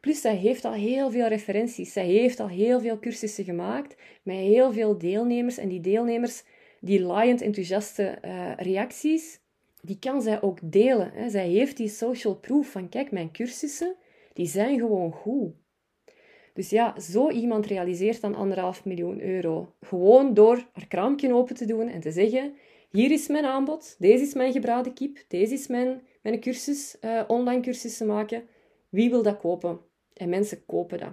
Plus, 0.00 0.20
zij 0.20 0.36
heeft 0.36 0.64
al 0.64 0.72
heel 0.72 1.10
veel 1.10 1.26
referenties. 1.26 1.92
Zij 1.92 2.06
heeft 2.06 2.40
al 2.40 2.48
heel 2.48 2.80
veel 2.80 2.98
cursussen 2.98 3.44
gemaakt 3.44 3.96
met 4.22 4.36
heel 4.36 4.72
veel 4.72 4.98
deelnemers. 4.98 5.58
En 5.58 5.68
die 5.68 5.80
deelnemers, 5.80 6.42
die 6.80 7.02
laaiend 7.02 7.40
enthousiaste 7.40 8.18
uh, 8.24 8.52
reacties, 8.56 9.40
die 9.80 9.98
kan 9.98 10.22
zij 10.22 10.42
ook 10.42 10.58
delen. 10.62 11.10
Hè. 11.14 11.30
Zij 11.30 11.48
heeft 11.48 11.76
die 11.76 11.88
social 11.88 12.34
proof 12.34 12.70
van, 12.70 12.88
kijk, 12.88 13.10
mijn 13.10 13.32
cursussen, 13.32 13.94
die 14.32 14.46
zijn 14.46 14.78
gewoon 14.78 15.12
goed. 15.12 15.52
Dus 16.54 16.70
ja, 16.70 17.00
zo 17.00 17.30
iemand 17.30 17.66
realiseert 17.66 18.20
dan 18.20 18.34
anderhalf 18.34 18.84
miljoen 18.84 19.20
euro. 19.20 19.74
Gewoon 19.80 20.34
door 20.34 20.66
haar 20.72 20.86
kraampje 20.86 21.34
open 21.34 21.54
te 21.54 21.66
doen 21.66 21.88
en 21.88 22.00
te 22.00 22.12
zeggen, 22.12 22.54
hier 22.90 23.10
is 23.10 23.28
mijn 23.28 23.44
aanbod, 23.44 23.96
deze 23.98 24.22
is 24.24 24.34
mijn 24.34 24.52
gebraden 24.52 24.92
kip, 24.92 25.24
deze 25.28 25.52
is 25.52 25.66
mijn, 25.66 26.02
mijn 26.22 26.40
cursus, 26.40 26.96
uh, 27.00 27.22
online 27.26 27.60
cursussen 27.60 28.06
maken. 28.06 28.42
Wie 28.88 29.10
wil 29.10 29.22
dat 29.22 29.38
kopen? 29.38 29.80
En 30.12 30.28
mensen 30.28 30.64
kopen 30.66 30.98
dat. 30.98 31.12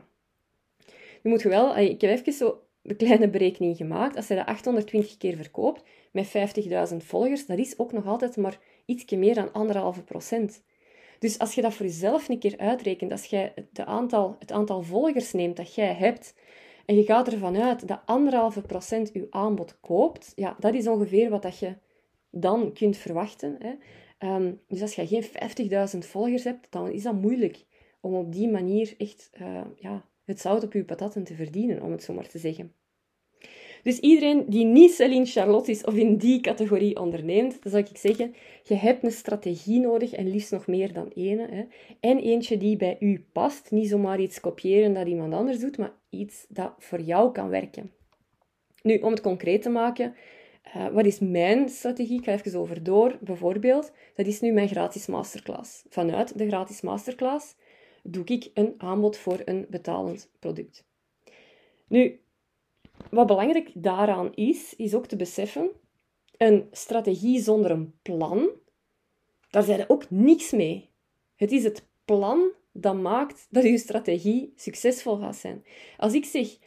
Je 1.23 1.29
moet 1.29 1.41
wel, 1.41 1.77
ik 1.77 2.01
heb 2.01 2.11
even 2.11 2.33
zo 2.33 2.63
een 2.83 2.95
kleine 2.95 3.29
berekening 3.29 3.77
gemaakt. 3.77 4.15
Als 4.15 4.27
je 4.27 4.35
dat 4.35 4.45
820 4.45 5.17
keer 5.17 5.35
verkoopt 5.35 5.83
met 6.11 6.27
50.000 6.91 6.97
volgers, 6.97 7.45
dat 7.45 7.57
is 7.57 7.79
ook 7.79 7.91
nog 7.91 8.05
altijd 8.05 8.37
maar 8.37 8.59
iets 8.85 9.05
meer 9.15 9.33
dan 9.33 9.53
anderhalve 9.53 10.03
procent. 10.03 10.63
Dus 11.21 11.39
als 11.39 11.53
je 11.53 11.61
dat 11.61 11.73
voor 11.73 11.85
jezelf 11.85 12.29
een 12.29 12.39
keer 12.39 12.57
uitrekent, 12.57 13.11
als 13.11 13.25
jij 13.25 13.51
het 13.55 13.79
aantal, 13.79 14.35
het 14.39 14.51
aantal 14.51 14.81
volgers 14.81 15.31
neemt 15.31 15.57
dat 15.57 15.75
jij 15.75 15.93
hebt, 15.93 16.35
en 16.85 16.95
je 16.95 17.03
gaat 17.03 17.31
ervan 17.31 17.57
uit 17.57 17.87
dat 17.87 18.01
anderhalve 18.05 18.61
procent 18.61 19.09
je 19.13 19.27
aanbod 19.29 19.79
koopt, 19.79 20.31
ja, 20.35 20.55
dat 20.59 20.73
is 20.73 20.87
ongeveer 20.87 21.29
wat 21.29 21.41
dat 21.41 21.59
je 21.59 21.75
dan 22.29 22.73
kunt 22.73 22.97
verwachten. 22.97 23.57
Hè. 23.59 23.73
Um, 24.35 24.61
dus 24.67 24.81
als 24.81 24.95
je 24.95 25.07
geen 25.07 25.23
50.000 25.93 25.97
volgers 26.09 26.43
hebt, 26.43 26.67
dan 26.69 26.91
is 26.91 27.03
dat 27.03 27.21
moeilijk 27.21 27.65
om 27.99 28.13
op 28.13 28.31
die 28.31 28.49
manier 28.49 28.93
echt 28.97 29.29
uh, 29.41 29.61
ja, 29.75 30.05
het 30.23 30.39
zout 30.39 30.63
op 30.63 30.73
je 30.73 30.85
patatten 30.85 31.23
te 31.23 31.35
verdienen, 31.35 31.81
om 31.81 31.91
het 31.91 32.03
zo 32.03 32.13
maar 32.13 32.27
te 32.27 32.39
zeggen. 32.39 32.73
Dus 33.83 33.99
iedereen 33.99 34.45
die 34.47 34.65
niet 34.65 34.91
Celine 34.91 35.25
Charlotte 35.25 35.71
is 35.71 35.83
of 35.83 35.93
in 35.93 36.17
die 36.17 36.41
categorie 36.41 36.99
onderneemt, 36.99 37.63
dan 37.63 37.71
zou 37.71 37.83
ik 37.83 37.97
zeggen, 37.97 38.35
je 38.63 38.75
hebt 38.75 39.03
een 39.03 39.11
strategie 39.11 39.79
nodig 39.79 40.13
en 40.13 40.29
liefst 40.29 40.51
nog 40.51 40.67
meer 40.67 40.93
dan 40.93 41.11
ene. 41.15 41.47
Hè. 41.51 41.63
En 41.99 42.19
eentje 42.19 42.57
die 42.57 42.77
bij 42.77 42.97
u 42.99 43.25
past. 43.31 43.71
Niet 43.71 43.89
zomaar 43.89 44.19
iets 44.19 44.39
kopiëren 44.39 44.93
dat 44.93 45.07
iemand 45.07 45.33
anders 45.33 45.59
doet, 45.59 45.77
maar 45.77 45.93
iets 46.09 46.45
dat 46.49 46.73
voor 46.77 47.01
jou 47.01 47.31
kan 47.31 47.49
werken. 47.49 47.91
Nu, 48.83 48.97
om 48.97 49.11
het 49.11 49.21
concreet 49.21 49.61
te 49.61 49.69
maken, 49.69 50.15
uh, 50.75 50.87
wat 50.87 51.05
is 51.05 51.19
mijn 51.19 51.69
strategie? 51.69 52.17
Ik 52.17 52.23
ga 52.23 52.31
even 52.31 52.59
over 52.59 52.83
door. 52.83 53.17
Bijvoorbeeld, 53.21 53.91
dat 54.15 54.25
is 54.25 54.39
nu 54.39 54.51
mijn 54.51 54.67
gratis 54.67 55.05
masterclass. 55.05 55.83
Vanuit 55.89 56.37
de 56.37 56.47
gratis 56.47 56.81
masterclass 56.81 57.55
doe 58.03 58.25
ik 58.25 58.49
een 58.53 58.73
aanbod 58.77 59.17
voor 59.17 59.41
een 59.45 59.65
betalend 59.69 60.29
product. 60.39 60.85
Nu, 61.87 62.19
wat 63.09 63.27
belangrijk 63.27 63.71
daaraan 63.73 64.33
is, 64.33 64.75
is 64.75 64.95
ook 64.95 65.05
te 65.05 65.15
beseffen, 65.15 65.71
een 66.37 66.67
strategie 66.71 67.41
zonder 67.41 67.71
een 67.71 67.93
plan, 68.01 68.49
daar 69.49 69.63
zijn 69.63 69.79
er 69.79 69.89
ook 69.89 70.09
niks 70.09 70.51
mee. 70.51 70.89
Het 71.35 71.51
is 71.51 71.63
het 71.63 71.87
plan 72.05 72.51
dat 72.71 72.95
maakt 72.95 73.47
dat 73.49 73.63
je 73.63 73.77
strategie 73.77 74.53
succesvol 74.55 75.17
gaat 75.17 75.35
zijn. 75.35 75.65
Als 75.97 76.13
ik 76.13 76.25
zeg, 76.25 76.57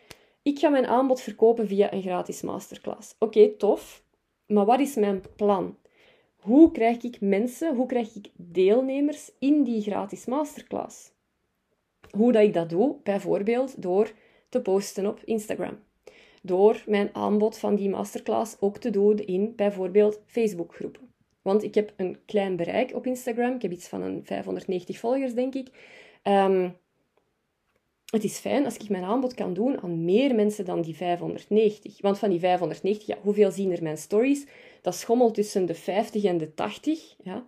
ik 0.42 0.58
ga 0.58 0.68
mijn 0.68 0.86
aanbod 0.86 1.20
verkopen 1.20 1.68
via 1.68 1.92
een 1.92 2.02
gratis 2.02 2.42
masterclass. 2.42 3.14
Oké, 3.18 3.48
tof. 3.48 4.04
Maar 4.46 4.64
wat 4.64 4.80
is 4.80 4.94
mijn 4.94 5.22
plan? 5.36 5.78
Hoe 6.36 6.70
krijg 6.70 7.02
ik 7.02 7.20
mensen, 7.20 7.76
hoe 7.76 7.86
krijg 7.86 8.14
ik 8.14 8.30
deelnemers 8.36 9.30
in 9.38 9.62
die 9.62 9.82
gratis 9.82 10.24
masterclass? 10.24 11.12
Hoe 12.10 12.32
dat 12.32 12.42
ik 12.42 12.52
dat 12.52 12.70
doe? 12.70 12.96
Bijvoorbeeld 13.02 13.82
door 13.82 14.12
te 14.48 14.60
posten 14.60 15.06
op 15.06 15.20
Instagram. 15.24 15.78
Door 16.46 16.82
mijn 16.86 17.10
aanbod 17.12 17.58
van 17.58 17.74
die 17.74 17.88
masterclass 17.88 18.56
ook 18.60 18.78
te 18.78 18.90
doen 18.90 19.18
in 19.18 19.52
bijvoorbeeld 19.56 20.20
Facebookgroepen. 20.26 21.00
Want 21.42 21.62
ik 21.62 21.74
heb 21.74 21.92
een 21.96 22.18
klein 22.26 22.56
bereik 22.56 22.94
op 22.94 23.06
Instagram. 23.06 23.54
Ik 23.54 23.62
heb 23.62 23.72
iets 23.72 23.88
van 23.88 24.02
een 24.02 24.20
590 24.24 24.98
volgers, 24.98 25.34
denk 25.34 25.54
ik. 25.54 25.68
Um, 26.22 26.76
het 28.10 28.24
is 28.24 28.38
fijn 28.38 28.64
als 28.64 28.76
ik 28.76 28.88
mijn 28.88 29.04
aanbod 29.04 29.34
kan 29.34 29.54
doen 29.54 29.80
aan 29.80 30.04
meer 30.04 30.34
mensen 30.34 30.64
dan 30.64 30.82
die 30.82 30.96
590. 30.96 32.00
Want 32.00 32.18
van 32.18 32.30
die 32.30 32.38
590, 32.38 33.06
ja, 33.06 33.16
hoeveel 33.22 33.50
zien 33.50 33.72
er 33.72 33.82
mijn 33.82 33.98
stories? 33.98 34.46
Dat 34.82 34.94
schommelt 34.94 35.34
tussen 35.34 35.66
de 35.66 35.74
50 35.74 36.24
en 36.24 36.38
de 36.38 36.54
80. 36.54 37.14
Ja. 37.22 37.44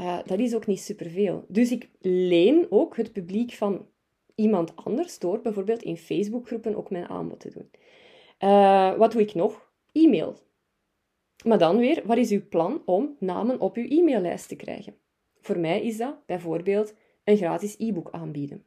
Uh, 0.00 0.18
dat 0.26 0.38
is 0.38 0.54
ook 0.54 0.66
niet 0.66 0.80
superveel. 0.80 1.44
Dus 1.48 1.70
ik 1.70 1.88
leen 2.00 2.66
ook 2.70 2.96
het 2.96 3.12
publiek 3.12 3.52
van 3.52 3.86
iemand 4.34 4.76
anders 4.76 5.18
door 5.18 5.40
bijvoorbeeld 5.40 5.82
in 5.82 5.96
Facebookgroepen 5.96 6.76
ook 6.76 6.90
mijn 6.90 7.08
aanbod 7.08 7.40
te 7.40 7.50
doen. 7.50 7.70
Uh, 8.38 8.96
wat 8.96 9.12
doe 9.12 9.20
ik 9.20 9.34
nog? 9.34 9.72
E-mail. 9.92 10.38
Maar 11.44 11.58
dan 11.58 11.78
weer, 11.78 12.02
wat 12.06 12.16
is 12.16 12.30
uw 12.30 12.48
plan 12.48 12.82
om 12.84 13.16
namen 13.18 13.60
op 13.60 13.76
uw 13.76 13.88
e-maillijst 13.88 14.48
te 14.48 14.56
krijgen? 14.56 14.96
Voor 15.40 15.58
mij 15.58 15.82
is 15.82 15.96
dat 15.96 16.26
bijvoorbeeld 16.26 16.94
een 17.24 17.36
gratis 17.36 17.74
e-book 17.78 18.10
aanbieden. 18.10 18.64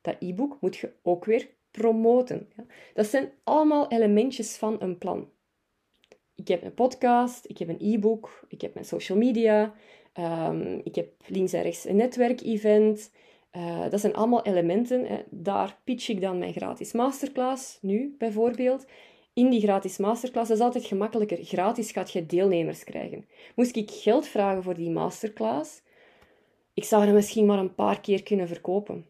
Dat 0.00 0.16
e-book 0.18 0.56
moet 0.60 0.76
je 0.76 0.92
ook 1.02 1.24
weer 1.24 1.48
promoten. 1.70 2.48
Dat 2.94 3.06
zijn 3.06 3.32
allemaal 3.44 3.88
elementjes 3.88 4.56
van 4.56 4.82
een 4.82 4.98
plan. 4.98 5.28
Ik 6.34 6.48
heb 6.48 6.62
een 6.62 6.74
podcast, 6.74 7.44
ik 7.48 7.58
heb 7.58 7.68
een 7.68 7.80
e-book, 7.80 8.44
ik 8.48 8.60
heb 8.60 8.74
mijn 8.74 8.86
social 8.86 9.18
media, 9.18 9.74
ehm, 10.12 10.80
ik 10.84 10.94
heb 10.94 11.12
links 11.26 11.52
en 11.52 11.62
rechts 11.62 11.84
een 11.84 11.96
netwerkevent. 11.96 13.10
Uh, 13.56 13.90
dat 13.90 14.00
zijn 14.00 14.14
allemaal 14.14 14.44
elementen. 14.44 15.06
Hè. 15.06 15.18
Daar 15.30 15.78
pitch 15.84 16.08
ik 16.08 16.20
dan 16.20 16.38
mijn 16.38 16.52
gratis 16.52 16.92
masterclass, 16.92 17.78
nu 17.80 18.14
bijvoorbeeld. 18.18 18.86
In 19.32 19.50
die 19.50 19.60
gratis 19.60 19.96
masterclass, 19.98 20.48
dat 20.48 20.58
is 20.58 20.64
altijd 20.64 20.84
gemakkelijker. 20.84 21.38
Gratis 21.40 21.90
gaat 21.90 22.12
je 22.12 22.26
deelnemers 22.26 22.84
krijgen. 22.84 23.26
Moest 23.54 23.76
ik 23.76 23.90
geld 23.90 24.26
vragen 24.26 24.62
voor 24.62 24.74
die 24.74 24.90
masterclass, 24.90 25.82
ik 26.74 26.84
zou 26.84 27.04
dat 27.04 27.14
misschien 27.14 27.46
maar 27.46 27.58
een 27.58 27.74
paar 27.74 28.00
keer 28.00 28.22
kunnen 28.22 28.48
verkopen. 28.48 29.06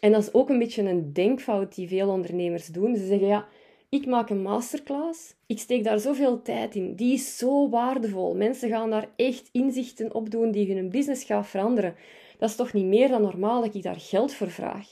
En 0.00 0.12
dat 0.12 0.22
is 0.22 0.34
ook 0.34 0.48
een 0.48 0.58
beetje 0.58 0.82
een 0.82 1.12
denkfout 1.12 1.74
die 1.74 1.88
veel 1.88 2.08
ondernemers 2.08 2.66
doen. 2.66 2.96
Ze 2.96 3.06
zeggen, 3.06 3.26
ja, 3.26 3.48
ik 3.88 4.06
maak 4.06 4.30
een 4.30 4.42
masterclass, 4.42 5.34
ik 5.46 5.58
steek 5.58 5.84
daar 5.84 5.98
zoveel 5.98 6.42
tijd 6.42 6.74
in, 6.74 6.94
die 6.94 7.12
is 7.12 7.36
zo 7.36 7.68
waardevol. 7.68 8.34
Mensen 8.34 8.68
gaan 8.68 8.90
daar 8.90 9.08
echt 9.16 9.48
inzichten 9.52 10.14
op 10.14 10.30
doen 10.30 10.50
die 10.50 10.74
hun 10.74 10.90
business 10.90 11.24
gaan 11.24 11.44
veranderen. 11.44 11.94
Dat 12.44 12.52
is 12.52 12.58
toch 12.58 12.72
niet 12.72 12.86
meer 12.86 13.08
dan 13.08 13.22
normaal 13.22 13.62
dat 13.62 13.74
ik 13.74 13.82
daar 13.82 14.00
geld 14.00 14.34
voor 14.34 14.50
vraag. 14.50 14.88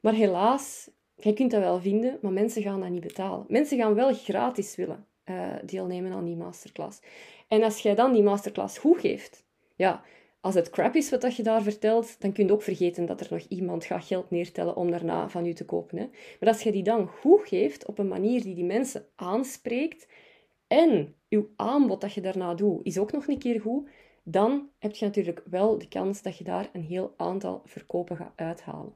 Maar 0.00 0.12
helaas, 0.12 0.90
je 1.14 1.32
kunt 1.32 1.50
dat 1.50 1.60
wel 1.60 1.80
vinden, 1.80 2.18
maar 2.22 2.32
mensen 2.32 2.62
gaan 2.62 2.80
dat 2.80 2.90
niet 2.90 3.00
betalen. 3.00 3.44
Mensen 3.48 3.78
gaan 3.78 3.94
wel 3.94 4.14
gratis 4.14 4.76
willen 4.76 5.06
uh, 5.24 5.54
deelnemen 5.64 6.12
aan 6.12 6.24
die 6.24 6.36
masterclass. 6.36 7.00
En 7.48 7.62
als 7.62 7.78
jij 7.78 7.94
dan 7.94 8.12
die 8.12 8.22
masterclass 8.22 8.78
goed 8.78 9.00
geeft, 9.00 9.44
ja, 9.76 10.02
als 10.40 10.54
het 10.54 10.70
crap 10.70 10.94
is 10.94 11.10
wat 11.10 11.36
je 11.36 11.42
daar 11.42 11.62
vertelt, 11.62 12.20
dan 12.20 12.32
kun 12.32 12.46
je 12.46 12.52
ook 12.52 12.62
vergeten 12.62 13.06
dat 13.06 13.20
er 13.20 13.26
nog 13.30 13.42
iemand 13.48 13.84
gaat 13.84 14.04
geld 14.04 14.30
neertellen 14.30 14.76
om 14.76 14.90
daarna 14.90 15.28
van 15.28 15.44
je 15.44 15.52
te 15.52 15.64
kopen. 15.64 15.98
Hè? 15.98 16.06
Maar 16.40 16.48
als 16.48 16.62
je 16.62 16.72
die 16.72 16.82
dan 16.82 17.06
goed 17.06 17.48
geeft, 17.48 17.86
op 17.86 17.98
een 17.98 18.08
manier 18.08 18.42
die 18.42 18.54
die 18.54 18.64
mensen 18.64 19.06
aanspreekt, 19.14 20.06
en 20.66 21.14
je 21.28 21.48
aanbod 21.56 22.00
dat 22.00 22.12
je 22.12 22.20
daarna 22.20 22.54
doet, 22.54 22.86
is 22.86 22.98
ook 22.98 23.12
nog 23.12 23.26
een 23.26 23.38
keer 23.38 23.60
goed, 23.60 23.88
dan 24.30 24.68
heb 24.78 24.94
je 24.94 25.04
natuurlijk 25.04 25.42
wel 25.44 25.78
de 25.78 25.88
kans 25.88 26.22
dat 26.22 26.38
je 26.38 26.44
daar 26.44 26.70
een 26.72 26.82
heel 26.82 27.14
aantal 27.16 27.62
verkopen 27.64 28.16
gaat 28.16 28.32
uithalen. 28.36 28.94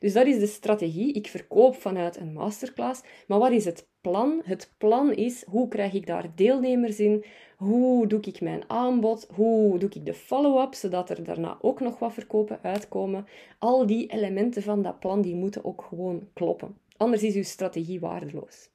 Dus 0.00 0.12
dat 0.12 0.26
is 0.26 0.38
de 0.38 0.46
strategie. 0.46 1.12
Ik 1.12 1.26
verkoop 1.26 1.74
vanuit 1.74 2.16
een 2.16 2.32
masterclass. 2.32 3.02
Maar 3.26 3.38
wat 3.38 3.50
is 3.50 3.64
het 3.64 3.88
plan? 4.00 4.40
Het 4.44 4.74
plan 4.78 5.12
is 5.12 5.44
hoe 5.44 5.68
krijg 5.68 5.92
ik 5.92 6.06
daar 6.06 6.34
deelnemers 6.34 7.00
in? 7.00 7.24
Hoe 7.56 8.06
doe 8.06 8.20
ik 8.20 8.40
mijn 8.40 8.70
aanbod? 8.70 9.28
Hoe 9.34 9.78
doe 9.78 9.90
ik 9.92 10.06
de 10.06 10.14
follow-up, 10.14 10.74
zodat 10.74 11.10
er 11.10 11.24
daarna 11.24 11.58
ook 11.60 11.80
nog 11.80 11.98
wat 11.98 12.12
verkopen 12.12 12.58
uitkomen? 12.62 13.26
Al 13.58 13.86
die 13.86 14.06
elementen 14.06 14.62
van 14.62 14.82
dat 14.82 14.98
plan 14.98 15.20
die 15.22 15.34
moeten 15.34 15.64
ook 15.64 15.84
gewoon 15.88 16.28
kloppen. 16.32 16.78
Anders 16.96 17.22
is 17.22 17.34
uw 17.34 17.42
strategie 17.42 18.00
waardeloos. 18.00 18.70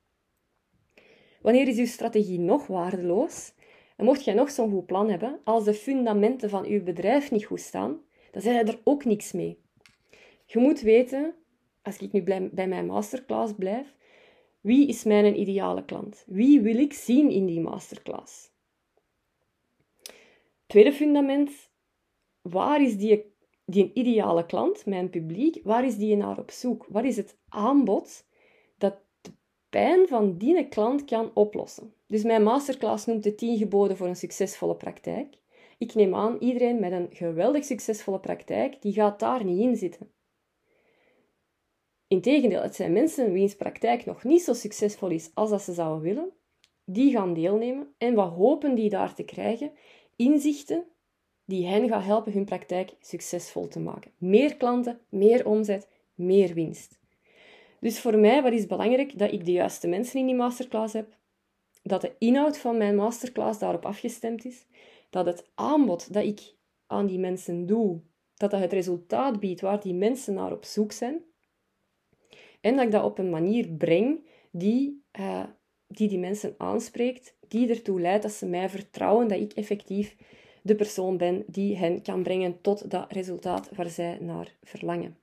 Wanneer 1.41 1.67
is 1.67 1.77
uw 1.77 1.85
strategie 1.85 2.39
nog 2.39 2.67
waardeloos? 2.67 3.53
En 3.99 4.05
mocht 4.05 4.23
jij 4.23 4.33
nog 4.33 4.51
zo'n 4.51 4.71
goed 4.71 4.85
plan 4.85 5.09
hebben, 5.09 5.39
als 5.43 5.63
de 5.63 5.73
fundamenten 5.73 6.49
van 6.49 6.65
uw 6.65 6.83
bedrijf 6.83 7.31
niet 7.31 7.45
goed 7.45 7.59
staan, 7.59 8.01
dan 8.31 8.41
zijn 8.41 8.67
er 8.67 8.79
ook 8.83 9.05
niks 9.05 9.31
mee. 9.31 9.59
Je 10.45 10.59
moet 10.59 10.81
weten, 10.81 11.35
als 11.81 11.97
ik 11.97 12.11
nu 12.11 12.23
bij 12.51 12.67
mijn 12.67 12.85
masterclass 12.85 13.53
blijf, 13.57 13.95
wie 14.61 14.87
is 14.87 15.03
mijn 15.03 15.39
ideale 15.39 15.85
klant? 15.85 16.23
Wie 16.27 16.61
wil 16.61 16.77
ik 16.77 16.93
zien 16.93 17.29
in 17.29 17.45
die 17.45 17.59
masterclass? 17.59 18.51
Tweede 20.65 20.93
fundament, 20.93 21.51
waar 22.41 22.81
is 22.81 22.97
die, 22.97 23.33
die 23.65 23.91
ideale 23.93 24.45
klant, 24.45 24.85
mijn 24.85 25.09
publiek, 25.09 25.59
waar 25.63 25.85
is 25.85 25.97
die 25.97 26.15
naar 26.15 26.37
op 26.37 26.51
zoek? 26.51 26.85
Wat 26.89 27.03
is 27.03 27.17
het 27.17 27.37
aanbod 27.49 28.27
pijn 29.69 30.07
van 30.07 30.37
die 30.37 30.67
klant 30.67 31.05
kan 31.05 31.31
oplossen? 31.33 31.93
Dus 32.07 32.23
mijn 32.23 32.43
masterclass 32.43 33.05
noemt 33.05 33.23
de 33.23 33.35
10 33.35 33.57
geboden 33.57 33.97
voor 33.97 34.07
een 34.07 34.15
succesvolle 34.15 34.75
praktijk. 34.75 35.37
Ik 35.77 35.93
neem 35.93 36.15
aan, 36.15 36.37
iedereen 36.39 36.79
met 36.79 36.91
een 36.91 37.07
geweldig 37.11 37.65
succesvolle 37.65 38.19
praktijk, 38.19 38.81
die 38.81 38.93
gaat 38.93 39.19
daar 39.19 39.43
niet 39.43 39.59
in 39.59 39.75
zitten. 39.75 40.11
Integendeel, 42.07 42.61
het 42.61 42.75
zijn 42.75 42.91
mensen 42.93 43.31
wiens 43.31 43.55
praktijk 43.55 44.05
nog 44.05 44.23
niet 44.23 44.41
zo 44.41 44.53
succesvol 44.53 45.09
is 45.09 45.31
als 45.33 45.49
dat 45.49 45.61
ze 45.61 45.73
zouden 45.73 46.01
willen, 46.01 46.31
die 46.85 47.11
gaan 47.11 47.33
deelnemen 47.33 47.93
en 47.97 48.13
wat 48.13 48.31
hopen 48.31 48.75
die 48.75 48.89
daar 48.89 49.13
te 49.13 49.23
krijgen? 49.23 49.71
Inzichten 50.15 50.85
die 51.45 51.67
hen 51.67 51.87
gaan 51.87 52.01
helpen 52.01 52.31
hun 52.31 52.45
praktijk 52.45 52.95
succesvol 53.01 53.67
te 53.67 53.79
maken. 53.79 54.11
Meer 54.17 54.57
klanten, 54.57 54.99
meer 55.09 55.45
omzet, 55.45 55.87
meer 56.13 56.53
winst. 56.53 56.98
Dus 57.79 57.99
voor 57.99 58.17
mij, 58.17 58.41
wat 58.41 58.53
is 58.53 58.67
belangrijk? 58.67 59.17
Dat 59.17 59.31
ik 59.31 59.45
de 59.45 59.51
juiste 59.51 59.87
mensen 59.87 60.19
in 60.19 60.25
die 60.25 60.35
masterclass 60.35 60.93
heb, 60.93 61.17
dat 61.83 62.01
de 62.01 62.15
inhoud 62.17 62.57
van 62.57 62.77
mijn 62.77 62.95
masterclass 62.95 63.59
daarop 63.59 63.85
afgestemd 63.85 64.45
is, 64.45 64.65
dat 65.09 65.25
het 65.25 65.49
aanbod 65.55 66.13
dat 66.13 66.23
ik 66.23 66.53
aan 66.87 67.05
die 67.05 67.19
mensen 67.19 67.65
doe, 67.65 67.99
dat 68.35 68.51
dat 68.51 68.59
het 68.59 68.73
resultaat 68.73 69.39
biedt 69.39 69.61
waar 69.61 69.79
die 69.81 69.93
mensen 69.93 70.33
naar 70.33 70.51
op 70.51 70.65
zoek 70.65 70.91
zijn, 70.91 71.23
en 72.61 72.75
dat 72.75 72.85
ik 72.85 72.91
dat 72.91 73.03
op 73.03 73.17
een 73.17 73.29
manier 73.29 73.67
breng 73.67 74.23
die, 74.51 75.03
uh, 75.19 75.43
die 75.87 76.07
die 76.07 76.19
mensen 76.19 76.55
aanspreekt, 76.57 77.35
die 77.47 77.69
ertoe 77.69 78.01
leidt 78.01 78.23
dat 78.23 78.31
ze 78.31 78.45
mij 78.45 78.69
vertrouwen 78.69 79.27
dat 79.27 79.39
ik 79.39 79.53
effectief 79.53 80.15
de 80.61 80.75
persoon 80.75 81.17
ben 81.17 81.43
die 81.47 81.77
hen 81.77 82.01
kan 82.01 82.23
brengen 82.23 82.61
tot 82.61 82.91
dat 82.91 83.11
resultaat 83.11 83.69
waar 83.75 83.89
zij 83.89 84.17
naar 84.21 84.55
verlangen. 84.63 85.17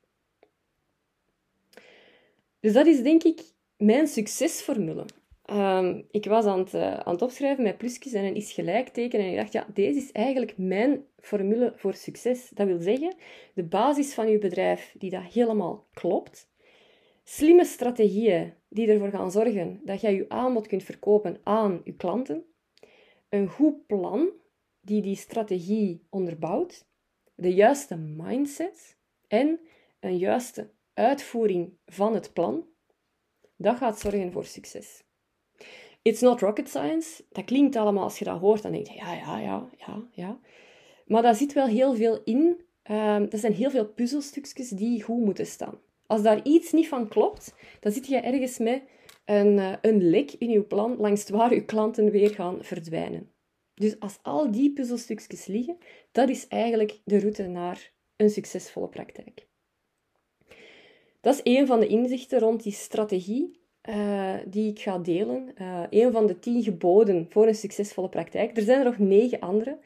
Dus 2.67 2.75
dat 2.75 2.87
is 2.87 3.03
denk 3.03 3.23
ik 3.23 3.41
mijn 3.77 4.07
succesformule. 4.07 5.05
Um, 5.51 6.07
ik 6.11 6.25
was 6.25 6.45
aan 6.45 6.59
het, 6.59 6.75
uh, 6.75 6.97
aan 6.97 7.13
het 7.13 7.23
opschrijven 7.23 7.63
met 7.63 7.79
plusjes 7.79 8.13
en 8.13 8.25
een 8.25 8.35
is 8.35 8.53
gelijkteken 8.53 9.21
en 9.21 9.31
ik 9.31 9.37
dacht, 9.37 9.53
ja, 9.53 9.67
deze 9.75 9.99
is 9.99 10.13
eigenlijk 10.13 10.59
mijn 10.59 11.05
formule 11.19 11.73
voor 11.77 11.95
succes. 11.95 12.49
Dat 12.55 12.67
wil 12.67 12.79
zeggen, 12.79 13.15
de 13.55 13.65
basis 13.65 14.15
van 14.15 14.29
je 14.29 14.39
bedrijf 14.39 14.95
die 14.99 15.11
dat 15.11 15.23
helemaal 15.23 15.87
klopt, 15.93 16.49
Slimme 17.25 17.65
strategieën 17.65 18.53
die 18.69 18.89
ervoor 18.89 19.11
gaan 19.11 19.31
zorgen 19.31 19.81
dat 19.85 20.01
jij 20.01 20.15
je 20.15 20.29
aanbod 20.29 20.67
kunt 20.67 20.83
verkopen 20.83 21.41
aan 21.43 21.81
je 21.85 21.93
klanten. 21.93 22.45
Een 23.29 23.49
goed 23.49 23.87
plan 23.87 24.29
die 24.81 25.03
die 25.03 25.17
strategie 25.17 26.07
onderbouwt. 26.11 26.87
De 27.35 27.55
juiste 27.55 27.97
mindset 27.97 28.99
en 29.29 29.61
een 30.01 30.19
juiste 30.19 30.71
uitvoering 30.97 31.73
van 31.87 32.15
het 32.15 32.33
plan. 32.33 32.67
Dat 33.57 33.77
gaat 33.77 34.01
zorgen 34.01 34.33
voor 34.33 34.45
succes. 34.45 35.05
It's 36.03 36.21
not 36.21 36.41
rocket 36.41 36.69
science. 36.69 37.25
Dat 37.31 37.45
klinkt 37.45 37.77
allemaal 37.77 38.03
als 38.03 38.19
je 38.19 38.25
dat 38.25 38.41
hoort, 38.41 38.63
dan 38.63 38.73
denk 38.73 38.87
je 38.87 38.95
ja, 38.95 39.15
ja, 39.15 39.39
ja, 39.39 39.69
ja, 39.77 40.09
ja. 40.13 40.41
Maar 41.07 41.23
daar 41.23 41.35
zit 41.35 41.53
wel 41.53 41.67
heel 41.67 41.95
veel 41.95 42.21
in. 42.25 42.61
Uh, 42.91 43.33
er 43.33 43.39
zijn 43.39 43.53
heel 43.53 43.71
veel 43.71 43.87
puzzelstukjes 43.87 44.69
die 44.69 45.03
goed 45.03 45.25
moeten 45.25 45.47
staan. 45.47 45.79
Als 46.07 46.23
daar 46.23 46.41
iets 46.43 46.73
niet 46.73 46.89
van 46.89 47.09
klopt, 47.09 47.55
dan 47.81 47.93
zit 47.93 48.07
je 48.07 48.17
ergens 48.17 48.59
met 48.59 48.83
een, 49.25 49.57
uh, 49.57 49.75
een 49.81 50.11
lek 50.11 50.33
in 50.33 50.51
je 50.51 50.63
plan 50.63 50.97
langs 50.97 51.29
waar 51.29 51.55
je 51.55 51.65
klanten 51.65 52.11
weer 52.11 52.31
gaan 52.31 52.65
verdwijnen. 52.65 53.31
Dus 53.75 54.01
als 54.01 54.19
al 54.23 54.51
die 54.51 54.73
puzzelstukjes 54.73 55.47
liggen, 55.47 55.79
dat 56.13 56.29
is 56.29 56.49
eigenlijk 56.49 57.01
de 57.05 57.19
route 57.19 57.47
naar 57.47 57.93
een 58.17 58.31
succesvolle 58.31 58.89
praktijk. 58.89 59.46
Dat 61.27 61.35
is 61.35 61.59
een 61.59 61.67
van 61.67 61.81
de 61.81 61.87
inzichten 61.87 62.39
rond 62.39 62.63
die 62.63 62.73
strategie 62.73 63.61
uh, 63.89 64.35
die 64.47 64.71
ik 64.71 64.79
ga 64.79 64.99
delen. 64.99 65.55
Uh, 65.61 65.81
een 65.91 66.13
van 66.13 66.27
de 66.27 66.39
tien 66.39 66.63
geboden 66.63 67.27
voor 67.31 67.47
een 67.47 67.55
succesvolle 67.55 68.09
praktijk. 68.09 68.57
Er 68.57 68.63
zijn 68.63 68.79
er 68.79 68.85
nog 68.85 68.99
negen 68.99 69.41
andere. 69.41 69.79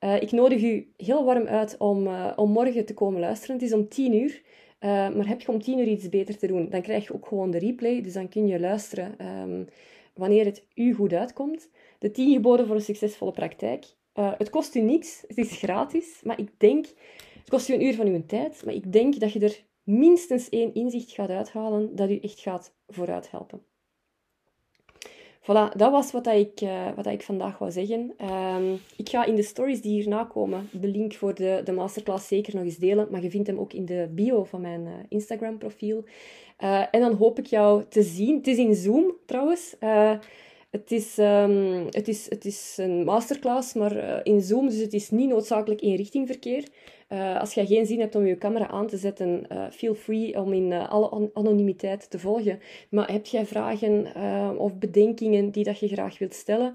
Uh, 0.00 0.22
ik 0.22 0.32
nodig 0.32 0.62
u 0.62 0.92
heel 0.96 1.24
warm 1.24 1.46
uit 1.46 1.76
om, 1.78 2.08
om 2.36 2.50
morgen 2.50 2.84
te 2.84 2.94
komen 2.94 3.20
luisteren. 3.20 3.56
Het 3.56 3.64
is 3.64 3.72
om 3.72 3.88
tien 3.88 4.14
uur. 4.14 4.42
Maar 4.80 5.28
heb 5.28 5.40
je 5.40 5.48
om 5.48 5.62
tien 5.62 5.78
uur 5.78 5.86
iets 5.86 6.08
beter 6.08 6.38
te 6.38 6.46
doen, 6.46 6.68
dan 6.68 6.82
krijg 6.82 7.06
je 7.06 7.14
ook 7.14 7.26
gewoon 7.26 7.50
de 7.50 7.58
replay. 7.58 8.02
Dus 8.02 8.12
dan 8.12 8.28
kun 8.28 8.46
je 8.46 8.60
luisteren 8.60 9.26
um, 9.26 9.68
wanneer 10.14 10.44
het 10.44 10.66
u 10.74 10.94
goed 10.94 11.12
uitkomt. 11.12 11.68
De 11.98 12.10
tien 12.10 12.32
geboden 12.32 12.66
voor 12.66 12.74
een 12.74 12.82
succesvolle 12.82 13.32
praktijk. 13.32 13.84
Het 14.12 14.50
kost 14.50 14.74
u 14.74 14.80
niks, 14.80 15.24
het 15.26 15.38
is 15.38 15.52
gratis. 15.52 16.20
Maar 16.22 16.38
ik 16.38 16.50
denk, 16.56 16.86
het 17.38 17.48
kost 17.48 17.68
u 17.68 17.74
een 17.74 17.84
uur 17.84 17.94
van 17.94 18.06
uw 18.06 18.22
tijd. 18.26 18.64
Maar 18.64 18.74
ik 18.74 18.92
denk 18.92 19.20
dat 19.20 19.32
je 19.32 19.40
er 19.40 19.70
minstens 19.82 20.48
één 20.48 20.74
inzicht 20.74 21.12
gaat 21.12 21.30
uithalen 21.30 21.96
dat 21.96 22.10
u 22.10 22.18
echt 22.18 22.40
gaat 22.40 22.74
vooruit 22.86 23.30
helpen. 23.30 23.62
Voilà, 25.42 25.76
dat 25.76 25.90
was 25.90 26.12
wat, 26.12 26.26
ik, 26.26 26.60
uh, 26.60 26.88
wat 26.96 27.06
ik 27.06 27.22
vandaag 27.22 27.58
wou 27.58 27.70
zeggen. 27.70 28.14
Um, 28.30 28.78
ik 28.96 29.08
ga 29.08 29.24
in 29.24 29.34
de 29.34 29.42
stories 29.42 29.80
die 29.80 29.92
hierna 29.92 30.24
komen 30.24 30.68
de 30.72 30.88
link 30.88 31.14
voor 31.14 31.34
de, 31.34 31.60
de 31.64 31.72
masterclass 31.72 32.28
zeker 32.28 32.54
nog 32.54 32.64
eens 32.64 32.76
delen. 32.76 33.08
Maar 33.10 33.22
je 33.22 33.30
vindt 33.30 33.46
hem 33.46 33.58
ook 33.58 33.72
in 33.72 33.84
de 33.84 34.08
bio 34.10 34.44
van 34.44 34.60
mijn 34.60 34.86
uh, 34.86 34.92
Instagram 35.08 35.58
profiel. 35.58 36.04
Uh, 36.60 36.84
en 36.90 37.00
dan 37.00 37.14
hoop 37.14 37.38
ik 37.38 37.46
jou 37.46 37.84
te 37.88 38.02
zien. 38.02 38.36
Het 38.36 38.46
is 38.46 38.56
in 38.56 38.74
Zoom 38.74 39.16
trouwens. 39.26 39.76
het, 40.70 40.92
is, 40.92 41.18
um, 41.18 41.86
het, 41.90 42.08
is, 42.08 42.30
het 42.30 42.44
is 42.44 42.74
een 42.76 43.04
masterclass, 43.04 43.74
maar 43.74 44.26
in 44.26 44.40
Zoom. 44.40 44.68
Dus 44.68 44.78
het 44.78 44.92
is 44.92 45.10
niet 45.10 45.28
noodzakelijk 45.28 45.80
richting 45.80 46.26
verkeer. 46.26 46.68
Uh, 47.12 47.40
als 47.40 47.54
je 47.54 47.66
geen 47.66 47.86
zin 47.86 48.00
hebt 48.00 48.14
om 48.14 48.26
je 48.26 48.38
camera 48.38 48.68
aan 48.68 48.86
te 48.86 48.96
zetten, 48.96 49.46
uh, 49.52 49.70
feel 49.70 49.94
free 49.94 50.40
om 50.40 50.52
in 50.52 50.70
uh, 50.70 50.88
alle 50.90 51.30
anonimiteit 51.32 52.10
te 52.10 52.18
volgen. 52.18 52.60
Maar 52.90 53.12
heb 53.12 53.26
jij 53.26 53.46
vragen 53.46 54.16
of 54.58 54.78
bedenkingen 54.78 55.50
die 55.50 55.64
dat 55.64 55.78
je 55.78 55.88
graag 55.88 56.18
wilt 56.18 56.34
stellen, 56.34 56.74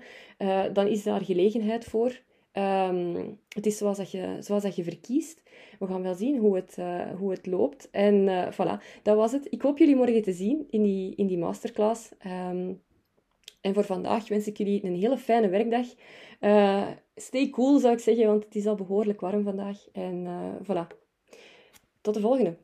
dan 0.74 0.88
is 0.88 1.04
daar 1.04 1.22
gelegenheid 1.22 1.86
voor. 1.86 2.20
Um, 2.54 3.40
het 3.50 3.66
is 3.66 3.78
zoals 3.78 3.98
dat, 3.98 4.12
je, 4.12 4.38
zoals 4.40 4.64
dat 4.64 4.76
je 4.76 4.84
verkiest. 4.84 5.42
We 5.80 5.88
gaan 5.88 6.02
wel 6.02 6.16
zien 6.16 6.38
hoe 6.38 6.56
het, 6.56 6.78
hoe 7.18 7.32
het 7.32 7.46
loopt. 7.46 7.90
En 7.92 8.28
voilà, 8.54 9.02
dat 9.04 9.16
was 9.16 9.32
het. 9.32 9.48
Ik 9.50 9.62
hoop 9.62 9.78
jullie 9.78 9.96
morgen 9.96 10.22
te 10.22 10.32
zien 10.34 10.68
in 10.70 10.84
die, 10.84 11.16
in 11.16 11.28
die 11.28 11.38
masterclass. 11.38 12.12
Um, 12.52 12.82
en 13.68 13.74
voor 13.74 13.84
vandaag 13.84 14.28
wens 14.28 14.48
ik 14.48 14.58
jullie 14.58 14.86
een 14.86 14.96
hele 14.96 15.18
fijne 15.18 15.50
werkdag. 15.50 15.86
Uh, 16.42 16.88
stay 17.16 17.50
cool 17.50 17.80
zou 17.80 17.94
ik 17.94 18.00
zeggen, 18.00 18.26
want 18.28 18.44
het 18.44 18.56
is 18.56 18.68
al 18.68 18.76
behoorlijk 18.76 19.22
warm 19.22 19.44
vandaag. 19.44 19.88
En 19.92 20.26
uh, 20.26 20.54
voilà. 20.64 20.88
Tot 22.02 22.14
de 22.14 22.20
volgende. 22.20 22.58